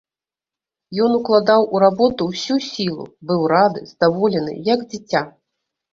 [1.07, 5.21] Ён укладаў у работу ўсю сілу, быў рады, здаволены, як дзіця.